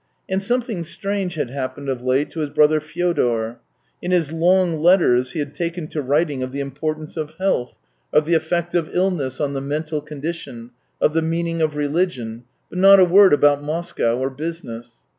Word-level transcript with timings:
And 0.27 0.41
something 0.41 0.83
strange 0.83 1.35
had 1.35 1.51
happened 1.51 1.87
of 1.87 2.01
late 2.01 2.31
to 2.31 2.39
his 2.39 2.49
brother 2.49 2.79
Fyodor. 2.79 3.59
In 4.01 4.09
his 4.09 4.31
long 4.33 4.79
letters 4.79 5.33
he 5.33 5.37
had 5.37 5.53
taken 5.53 5.85
to 5.89 6.01
writing 6.01 6.41
of 6.41 6.51
the 6.51 6.59
importance 6.59 7.17
of 7.17 7.35
health, 7.35 7.77
of 8.11 8.25
the 8.25 8.33
effect 8.33 8.73
of 8.73 8.89
illness 8.95 9.39
on 9.39 9.53
the 9.53 9.61
mental 9.61 10.01
condition, 10.01 10.71
of 10.99 11.13
the 11.13 11.21
meaning 11.21 11.61
of 11.61 11.75
religion, 11.75 12.45
but 12.67 12.79
not 12.79 12.99
a 12.99 13.05
word 13.05 13.31
about 13.31 13.61
Moscow 13.61 14.17
or 14.17 14.31
business. 14.31 15.01